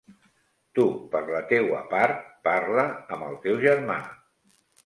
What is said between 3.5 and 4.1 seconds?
germà.